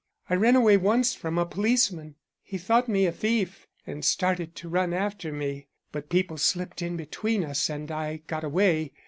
[0.31, 2.15] I ran away once from a policeman.
[2.41, 5.67] He thought me a thief, and started to run after me.
[5.91, 8.93] But people slipped in between us and I got away.